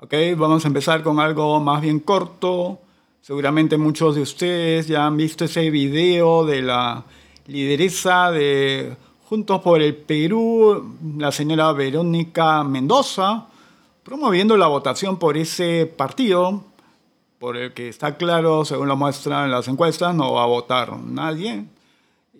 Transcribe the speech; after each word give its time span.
Ok, 0.00 0.14
vamos 0.36 0.64
a 0.64 0.68
empezar 0.68 1.02
con 1.02 1.18
algo 1.18 1.58
más 1.58 1.82
bien 1.82 1.98
corto. 1.98 2.78
Seguramente 3.20 3.76
muchos 3.76 4.14
de 4.14 4.22
ustedes 4.22 4.86
ya 4.86 5.04
han 5.04 5.16
visto 5.16 5.44
ese 5.44 5.70
video 5.70 6.46
de 6.46 6.62
la 6.62 7.02
lideresa 7.48 8.30
de 8.30 8.96
Juntos 9.28 9.60
por 9.60 9.82
el 9.82 9.96
Perú, 9.96 10.96
la 11.16 11.32
señora 11.32 11.72
Verónica 11.72 12.62
Mendoza, 12.62 13.48
promoviendo 14.04 14.56
la 14.56 14.68
votación 14.68 15.18
por 15.18 15.36
ese 15.36 15.86
partido, 15.86 16.62
por 17.40 17.56
el 17.56 17.74
que 17.74 17.88
está 17.88 18.16
claro, 18.16 18.64
según 18.64 18.86
lo 18.86 18.96
muestran 18.96 19.50
las 19.50 19.66
encuestas, 19.66 20.14
no 20.14 20.32
va 20.32 20.44
a 20.44 20.46
votar 20.46 20.96
nadie. 20.96 21.64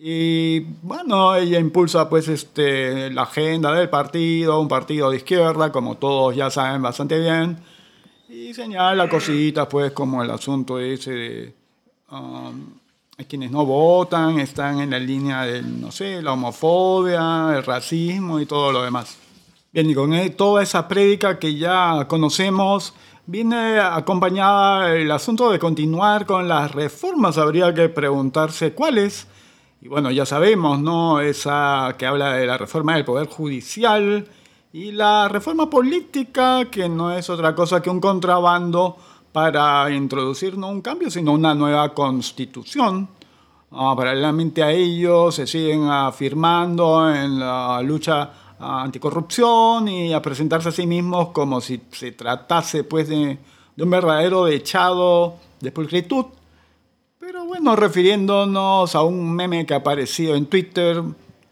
Y 0.01 0.61
bueno, 0.81 1.35
ella 1.35 1.59
impulsa 1.59 2.07
pues 2.07 2.29
este, 2.29 3.09
la 3.09 3.23
agenda 3.23 3.73
del 3.73 3.89
partido, 3.89 4.61
un 4.61 4.69
partido 4.69 5.11
de 5.11 5.17
izquierda, 5.17 5.73
como 5.73 5.97
todos 5.97 6.33
ya 6.37 6.49
saben 6.49 6.81
bastante 6.81 7.19
bien, 7.19 7.57
y 8.29 8.53
señala 8.53 9.09
cositas 9.09 9.67
pues 9.67 9.91
como 9.91 10.23
el 10.23 10.31
asunto 10.31 10.79
ese 10.79 11.11
de 11.11 11.53
um, 12.11 12.79
quienes 13.27 13.51
no 13.51 13.65
votan, 13.65 14.39
están 14.39 14.79
en 14.79 14.91
la 14.91 14.99
línea 14.99 15.41
del, 15.41 15.81
no 15.81 15.91
sé, 15.91 16.21
la 16.21 16.31
homofobia, 16.31 17.53
el 17.57 17.65
racismo 17.65 18.39
y 18.39 18.45
todo 18.45 18.71
lo 18.71 18.83
demás. 18.83 19.17
Bien, 19.73 19.89
y 19.89 19.93
con 19.93 20.13
toda 20.37 20.63
esa 20.63 20.87
prédica 20.87 21.37
que 21.37 21.55
ya 21.55 22.05
conocemos, 22.07 22.93
viene 23.25 23.77
acompañada 23.79 24.95
el 24.95 25.11
asunto 25.11 25.51
de 25.51 25.59
continuar 25.59 26.25
con 26.25 26.47
las 26.47 26.71
reformas. 26.71 27.37
Habría 27.37 27.73
que 27.73 27.89
preguntarse 27.89 28.71
cuáles. 28.71 29.27
Y 29.81 29.87
bueno, 29.87 30.11
ya 30.11 30.25
sabemos, 30.25 30.79
¿no? 30.79 31.21
Esa 31.21 31.95
que 31.97 32.05
habla 32.05 32.33
de 32.33 32.45
la 32.45 32.57
reforma 32.57 32.95
del 32.95 33.05
Poder 33.05 33.27
Judicial 33.27 34.27
y 34.73 34.91
la 34.91 35.29
reforma 35.29 35.69
política, 35.69 36.65
que 36.69 36.89
no 36.89 37.13
es 37.13 37.29
otra 37.29 37.55
cosa 37.55 37.81
que 37.81 37.89
un 37.89 38.01
contrabando 38.01 38.97
para 39.31 39.89
introducir 39.91 40.57
no 40.57 40.67
un 40.69 40.81
cambio, 40.81 41.09
sino 41.09 41.31
una 41.31 41.55
nueva 41.55 41.93
constitución. 41.93 43.07
Ah, 43.71 43.93
paralelamente 43.95 44.63
a 44.63 44.71
ello, 44.71 45.31
se 45.31 45.47
siguen 45.47 45.89
afirmando 45.89 47.13
en 47.13 47.39
la 47.39 47.81
lucha 47.81 48.31
anticorrupción 48.59 49.87
y 49.87 50.13
a 50.13 50.21
presentarse 50.21 50.69
a 50.69 50.71
sí 50.71 50.85
mismos 50.85 51.29
como 51.29 51.61
si 51.61 51.81
se 51.91 52.11
tratase 52.11 52.83
pues, 52.83 53.07
de, 53.07 53.37
un 53.77 53.89
verdadero 53.89 54.45
dechado 54.45 55.35
de 55.61 55.71
pulcritud. 55.71 56.25
Pero 57.31 57.45
bueno, 57.45 57.75
refiriéndonos 57.75 58.95
a 58.95 59.03
un 59.03 59.35
meme 59.35 59.63
que 59.67 59.75
ha 59.75 59.77
aparecido 59.77 60.33
en 60.33 60.47
Twitter, 60.47 61.03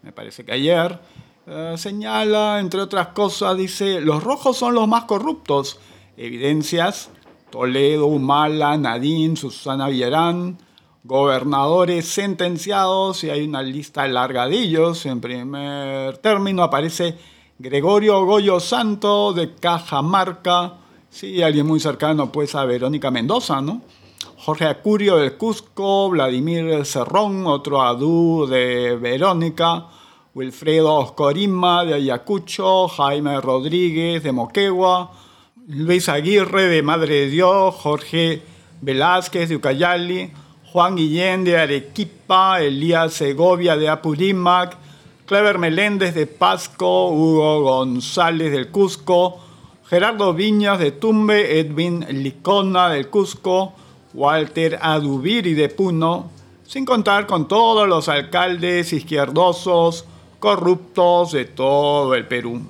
me 0.02 0.10
parece 0.10 0.44
que 0.44 0.50
ayer, 0.50 0.98
eh, 1.46 1.74
señala, 1.76 2.58
entre 2.58 2.80
otras 2.80 3.08
cosas, 3.08 3.56
dice, 3.56 4.00
los 4.00 4.24
rojos 4.24 4.56
son 4.56 4.74
los 4.74 4.88
más 4.88 5.04
corruptos. 5.04 5.78
Evidencias, 6.16 7.10
Toledo, 7.50 8.06
Humala, 8.06 8.76
Nadine, 8.76 9.36
Susana 9.36 9.86
Villarán, 9.86 10.58
gobernadores 11.04 12.08
sentenciados 12.08 13.22
y 13.22 13.30
hay 13.30 13.46
una 13.46 13.62
lista 13.62 14.08
larga 14.08 14.48
de 14.48 14.58
ellos. 14.58 15.06
En 15.06 15.20
primer 15.20 16.18
término 16.18 16.64
aparece 16.64 17.16
Gregorio 17.56 18.24
Goyo 18.24 18.58
Santo 18.58 19.32
de 19.32 19.54
Cajamarca, 19.54 20.74
sí, 21.08 21.40
alguien 21.40 21.68
muy 21.68 21.78
cercano 21.78 22.32
pues 22.32 22.56
a 22.56 22.64
Verónica 22.64 23.12
Mendoza, 23.12 23.60
¿no? 23.60 23.82
Jorge 24.40 24.66
Acurio 24.66 25.16
del 25.16 25.36
Cusco, 25.36 26.08
Vladimir 26.10 26.86
Cerrón, 26.86 27.44
otro 27.48 27.82
adú 27.82 28.46
de 28.46 28.96
Verónica, 28.96 29.86
Wilfredo 30.32 30.94
Oscorima 30.94 31.84
de 31.84 31.94
Ayacucho, 31.94 32.86
Jaime 32.86 33.40
Rodríguez 33.40 34.22
de 34.22 34.30
Moquegua, 34.30 35.10
Luis 35.66 36.08
Aguirre 36.08 36.68
de 36.68 36.82
Madre 36.84 37.14
de 37.14 37.30
Dios, 37.30 37.74
Jorge 37.74 38.40
Velázquez 38.80 39.48
de 39.48 39.56
Ucayali, 39.56 40.30
Juan 40.72 40.94
Guillén 40.94 41.42
de 41.42 41.58
Arequipa, 41.58 42.62
Elías 42.62 43.14
Segovia 43.14 43.76
de 43.76 43.88
Apurímac, 43.88 44.76
Clever 45.26 45.58
Meléndez 45.58 46.14
de 46.14 46.28
Pasco, 46.28 47.08
Hugo 47.08 47.62
González 47.62 48.52
del 48.52 48.68
Cusco, 48.68 49.40
Gerardo 49.88 50.32
Viñas 50.32 50.78
de 50.78 50.92
Tumbe, 50.92 51.58
Edwin 51.58 52.06
Licona 52.22 52.88
del 52.88 53.08
Cusco, 53.08 53.74
Walter 54.18 54.78
Adubiri 54.82 55.54
de 55.54 55.68
Puno, 55.68 56.30
sin 56.66 56.84
contar 56.84 57.26
con 57.26 57.46
todos 57.46 57.88
los 57.88 58.08
alcaldes 58.08 58.92
izquierdosos, 58.92 60.04
corruptos 60.38 61.32
de 61.32 61.44
todo 61.44 62.14
el 62.14 62.26
Perú. 62.26 62.60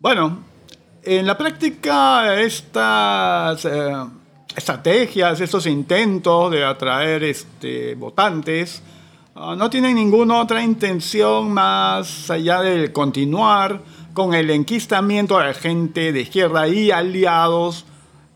Bueno, 0.00 0.38
en 1.02 1.26
la 1.26 1.38
práctica 1.38 2.40
estas... 2.40 3.64
Eh, 3.64 3.94
estrategias, 4.56 5.40
estos 5.40 5.66
intentos 5.66 6.50
de 6.50 6.64
atraer 6.64 7.22
este, 7.24 7.94
votantes, 7.94 8.82
ah, 9.34 9.54
no 9.56 9.68
tienen 9.68 9.94
ninguna 9.94 10.40
otra 10.40 10.62
intención 10.64 11.52
más 11.52 12.30
allá 12.30 12.62
de 12.62 12.90
continuar 12.90 13.82
con 14.14 14.32
el 14.32 14.48
enquistamiento 14.50 15.38
de 15.38 15.52
gente 15.52 16.12
de 16.12 16.22
izquierda 16.22 16.66
y 16.68 16.90
aliados 16.90 17.84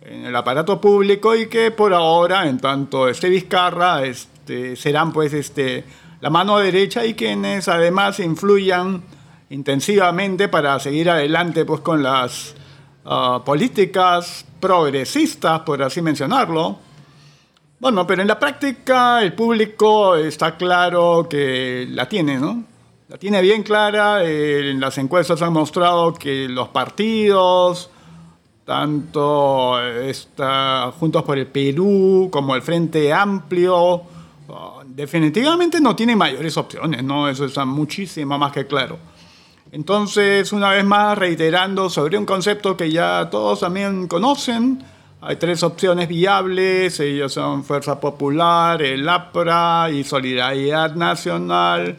en 0.02 0.24
el 0.24 0.34
aparato 0.34 0.80
público 0.80 1.34
y 1.34 1.48
que 1.48 1.70
por 1.70 1.92
ahora, 1.92 2.48
en 2.48 2.58
tanto 2.58 3.08
este 3.08 3.28
Vizcarra, 3.28 4.04
este, 4.04 4.76
serán 4.76 5.12
pues 5.12 5.32
este, 5.32 5.84
la 6.20 6.30
mano 6.30 6.58
derecha 6.58 7.04
y 7.04 7.14
quienes 7.14 7.68
además 7.68 8.18
influyan 8.20 9.02
intensivamente 9.50 10.48
para 10.48 10.78
seguir 10.80 11.10
adelante 11.10 11.64
pues 11.64 11.80
con 11.80 12.02
las 12.02 12.54
ah, 13.04 13.42
políticas 13.44 14.46
progresistas, 14.58 15.60
por 15.60 15.82
así 15.82 16.00
mencionarlo. 16.00 16.78
Bueno, 17.78 18.06
pero 18.06 18.22
en 18.22 18.28
la 18.28 18.38
práctica 18.38 19.22
el 19.22 19.32
público 19.32 20.16
está 20.16 20.56
claro 20.56 21.26
que 21.28 21.86
la 21.90 22.08
tiene, 22.08 22.38
¿no? 22.38 22.64
La 23.08 23.16
tiene 23.16 23.40
bien 23.40 23.62
clara. 23.62 24.22
en 24.24 24.78
las 24.78 24.98
encuestas 24.98 25.42
han 25.42 25.52
mostrado 25.52 26.14
que 26.14 26.48
los 26.48 26.68
partidos, 26.68 27.90
tanto 28.64 29.80
está 29.80 30.92
Juntos 30.98 31.22
por 31.22 31.38
el 31.38 31.46
Perú 31.46 32.28
como 32.30 32.54
el 32.54 32.62
Frente 32.62 33.12
Amplio, 33.12 34.02
definitivamente 34.86 35.80
no 35.80 35.94
tienen 35.96 36.18
mayores 36.18 36.56
opciones, 36.56 37.02
¿no? 37.02 37.28
Eso 37.28 37.44
está 37.44 37.64
muchísimo 37.64 38.38
más 38.38 38.52
que 38.52 38.66
claro. 38.66 38.98
Entonces, 39.72 40.52
una 40.52 40.70
vez 40.70 40.84
más, 40.84 41.16
reiterando 41.16 41.88
sobre 41.88 42.18
un 42.18 42.26
concepto 42.26 42.76
que 42.76 42.90
ya 42.90 43.28
todos 43.30 43.60
también 43.60 44.08
conocen, 44.08 44.82
hay 45.20 45.36
tres 45.36 45.62
opciones 45.62 46.08
viables, 46.08 46.98
ellos 46.98 47.32
son 47.32 47.62
Fuerza 47.62 48.00
Popular, 48.00 48.82
el 48.82 49.08
APRA 49.08 49.90
y 49.90 50.02
Solidaridad 50.02 50.94
Nacional, 50.94 51.96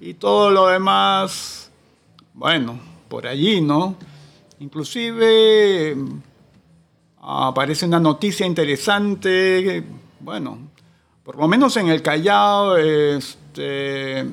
y 0.00 0.14
todo 0.14 0.50
lo 0.50 0.68
demás, 0.68 1.70
bueno, 2.34 2.78
por 3.08 3.26
allí, 3.26 3.60
¿no? 3.60 3.96
Inclusive 4.62 5.96
aparece 7.20 7.84
una 7.84 7.98
noticia 7.98 8.46
interesante, 8.46 9.82
bueno, 10.20 10.56
por 11.24 11.36
lo 11.36 11.48
menos 11.48 11.76
en 11.78 11.88
el 11.88 12.00
Callao, 12.00 12.76
este 12.76 14.24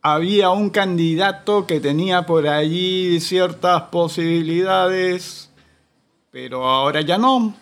había 0.00 0.48
un 0.48 0.70
candidato 0.70 1.66
que 1.66 1.78
tenía 1.78 2.24
por 2.24 2.48
allí 2.48 3.20
ciertas 3.20 3.82
posibilidades, 3.82 5.50
pero 6.30 6.66
ahora 6.66 7.02
ya 7.02 7.18
no, 7.18 7.54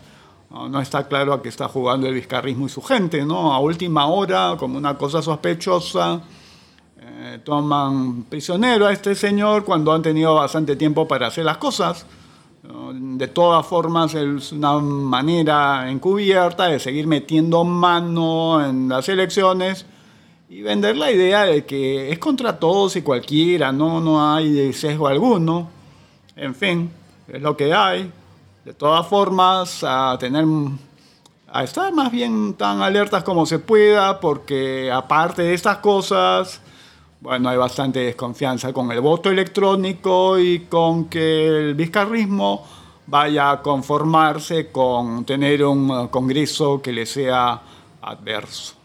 no, 0.52 0.80
está 0.80 1.08
claro 1.08 1.34
a 1.34 1.42
qué 1.42 1.50
está 1.50 1.68
jugando 1.68 2.08
el 2.08 2.14
vizcarrismo 2.14 2.68
y 2.68 2.70
su 2.70 2.84
gente, 2.84 3.26
¿no? 3.26 3.52
A 3.52 3.60
última 3.60 4.06
hora, 4.06 4.56
como 4.60 4.78
una 4.78 4.96
cosa 4.96 5.24
sospechosa, 5.24 6.22
eh, 7.00 7.40
toman 7.44 8.24
prisionero 8.24 8.86
a 8.86 8.94
este 8.94 9.16
señor 9.16 9.66
cuando 9.66 9.92
han 9.92 10.04
tenido 10.04 10.36
bastante 10.36 10.76
tiempo 10.76 11.08
para 11.08 11.28
hacer 11.28 11.46
las 11.46 11.58
cosas. 11.58 12.06
De 12.64 13.28
todas 13.28 13.66
formas, 13.66 14.14
es 14.14 14.54
una 14.54 14.78
manera 14.80 15.90
encubierta 15.92 16.68
de 16.68 16.80
seguir 16.80 17.08
metiendo 17.08 17.66
mano 17.66 18.66
en 18.66 18.88
las 18.88 19.10
elecciones 19.10 19.86
y 20.48 20.62
vender 20.62 20.96
la 20.96 21.12
idea 21.12 21.44
de 21.44 21.66
que 21.66 22.10
es 22.10 22.20
contra 22.20 22.58
todos 22.58 22.96
y 22.96 23.02
cualquiera, 23.02 23.74
no, 23.74 24.00
no 24.00 24.34
hay 24.34 24.72
sesgo 24.72 25.08
alguno. 25.08 25.68
En 26.38 26.56
fin, 26.56 26.90
es 27.28 27.42
lo 27.42 27.58
que 27.58 27.74
hay. 27.74 28.10
De 28.64 28.74
todas 28.74 29.06
formas, 29.08 29.84
a 29.84 30.16
tener 30.18 30.46
a 31.52 31.64
estar 31.64 31.94
más 31.94 32.12
bien 32.12 32.54
tan 32.54 32.82
alertas 32.82 33.24
como 33.24 33.46
se 33.46 33.60
pueda, 33.60 34.22
porque 34.22 34.90
aparte 34.90 35.42
de 35.42 35.54
estas 35.54 35.78
cosas, 35.80 36.62
bueno, 37.24 37.48
hay 37.48 37.58
bastante 37.58 38.02
desconfianza 38.02 38.74
con 38.74 38.92
el 38.92 39.00
voto 39.00 39.30
electrónico 39.30 40.38
y 40.38 40.66
con 40.66 41.06
que 41.06 41.48
el 41.48 41.74
vizcarrismo 41.74 42.66
vaya 43.08 43.52
a 43.52 43.62
conformarse 43.62 44.70
con 44.74 45.24
tener 45.24 45.64
un 45.64 46.10
Congreso 46.10 46.82
que 46.82 46.92
le 46.92 47.06
sea 47.06 47.62
adverso. 48.02 48.83